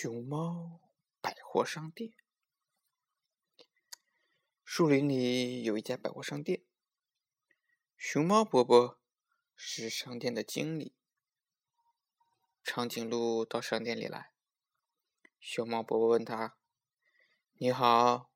[0.00, 0.80] 熊猫
[1.20, 2.14] 百货商店。
[4.62, 6.64] 树林里有一家百货商店，
[7.96, 9.00] 熊猫伯伯
[9.56, 10.94] 是商店的经理。
[12.62, 14.30] 长颈鹿到商店里来，
[15.40, 16.56] 熊猫伯伯问他
[17.58, 18.30] ：“你好，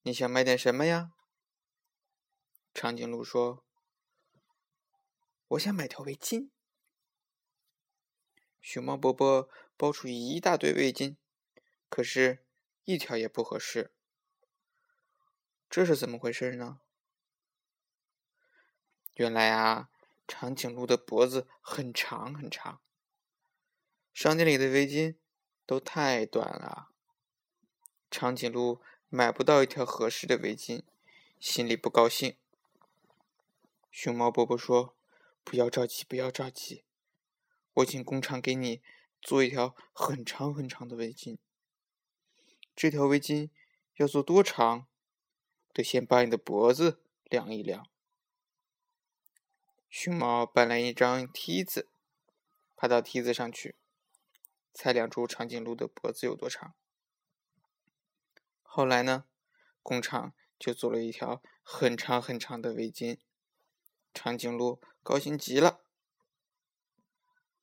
[0.00, 1.12] 你想买点什么呀？”
[2.74, 3.64] 长颈鹿说
[5.46, 6.50] ：“我想买条围巾。”
[8.62, 11.16] 熊猫伯伯包出一大堆围巾，
[11.88, 12.44] 可是，
[12.84, 13.92] 一条也不合适。
[15.68, 16.80] 这是怎么回事呢？
[19.14, 19.90] 原来啊，
[20.28, 22.80] 长颈鹿的脖子很长很长，
[24.14, 25.16] 商店里的围巾
[25.66, 26.90] 都太短了。
[28.10, 30.82] 长颈鹿买不到一条合适的围巾，
[31.40, 32.36] 心里不高兴。
[33.90, 34.96] 熊猫伯伯说
[35.42, 36.84] ：“不要着急，不要着急。”
[37.74, 38.82] 我请工厂给你
[39.20, 41.38] 做一条很长很长的围巾。
[42.76, 43.50] 这条围巾
[43.96, 44.86] 要做多长？
[45.72, 47.86] 得先把你的脖子量一量。
[49.88, 51.88] 熊猫搬来一张梯子，
[52.76, 53.76] 爬到梯子上去，
[54.74, 56.74] 才量出长颈鹿的脖子有多长。
[58.62, 59.24] 后来呢，
[59.82, 63.18] 工厂就做了一条很长很长的围巾。
[64.12, 65.80] 长颈鹿高兴极了。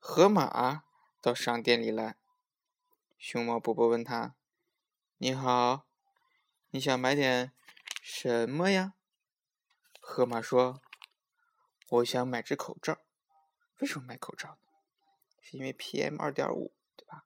[0.02, 0.86] 河马
[1.22, 2.18] 到商店里来，
[3.18, 4.34] 熊猫伯伯问他
[5.20, 5.86] ：“你好，
[6.70, 7.52] 你想买点
[8.02, 8.94] 什么呀？”
[10.00, 10.82] 河马说
[11.90, 13.00] ：“我想买只口罩。
[13.80, 14.58] 为什么买口罩呢？
[15.42, 17.26] 是因为 PM 二点五，对吧？”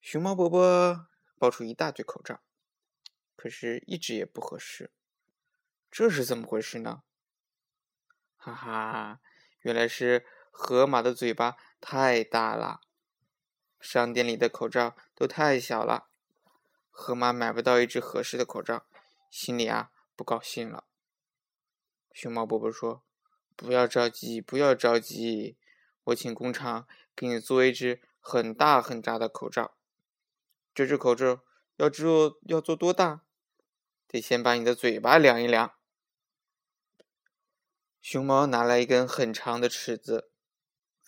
[0.00, 1.06] 熊猫伯伯
[1.38, 2.42] 抱出一大堆口罩，
[3.36, 4.90] 可是一只也不合适。
[5.90, 7.02] 这是怎么回事呢？
[8.36, 9.20] 哈哈，
[9.60, 10.26] 原来是。
[10.50, 12.80] 河马的嘴巴太大了，
[13.80, 16.08] 商店里的口罩都太小了，
[16.90, 18.84] 河马买不到一只合适的口罩，
[19.30, 20.84] 心里啊不高兴了。
[22.12, 23.02] 熊猫伯伯说
[23.56, 25.56] ：“不要着急，不要着急，
[26.04, 26.86] 我请工厂
[27.16, 29.76] 给你做一只很大很大的口罩。
[30.74, 31.42] 这只口罩
[31.76, 33.22] 要做要做多大？
[34.06, 35.74] 得先把你的嘴巴量一量。”
[38.02, 40.29] 熊猫拿来一根很长的尺子。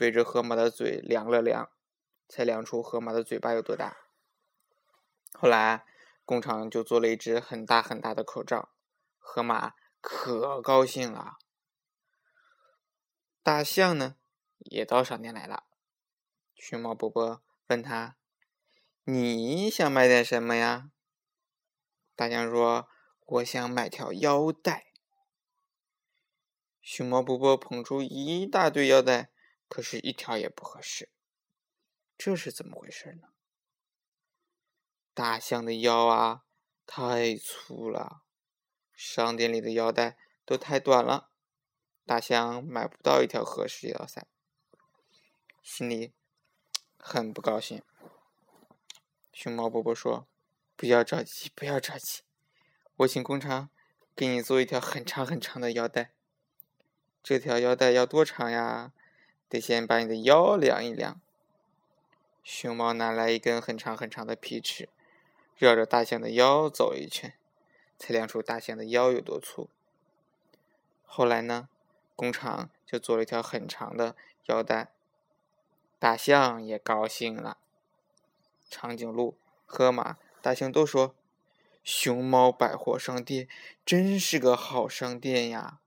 [0.02, 1.70] 对着河马的嘴量了量，
[2.28, 3.98] 才量出河马的嘴巴有多大。
[5.32, 5.86] 后来
[6.24, 8.70] 工厂就做了一只很大很大的口罩，
[9.16, 11.36] 河马可高兴了。
[13.44, 14.16] 大象呢，
[14.58, 15.62] 也到商店来了。
[16.56, 18.16] 熊猫伯伯问他
[19.06, 20.90] ：“你想买点什么呀？”
[22.16, 22.88] 大象说
[23.24, 24.86] ：“我想买条腰带。”
[26.82, 29.30] 熊猫伯伯捧出一大堆腰带。
[29.72, 31.08] 可是，一条也不合适，
[32.18, 33.28] 这是怎么回事呢？
[35.14, 36.44] 大象的腰啊，
[36.84, 38.20] 太粗了，
[38.92, 41.30] 商店里的腰带都太短了，
[42.04, 44.26] 大象买不到一条合适的腰带，
[45.62, 46.12] 心里
[46.98, 47.82] 很不高兴。
[49.32, 50.28] 熊猫伯伯说
[50.76, 52.20] ：“不要着急，不要着急，
[52.96, 53.70] 我请工厂
[54.14, 56.12] 给你做一条很长很长的腰带。
[57.22, 58.92] 这条腰带要多长呀？”
[59.52, 61.20] 得先把你的腰量一量。
[62.42, 64.88] 熊猫拿来一根很长很长的皮尺，
[65.58, 67.34] 绕着大象的腰走一圈，
[67.98, 69.68] 才量出大象的腰有多粗。
[71.04, 71.68] 后来呢，
[72.16, 74.88] 工厂就做了一条很长的腰带，
[75.98, 77.58] 大象也高兴了。
[78.70, 79.36] 长颈鹿、
[79.66, 81.14] 河马、大象都说
[81.84, 83.46] ：“熊猫百货商店
[83.84, 85.78] 真是个好商店呀！”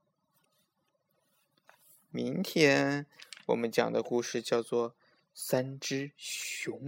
[2.10, 3.06] 明天。
[3.46, 4.90] 我们讲的故事叫做
[5.32, 6.80] 《三只熊》。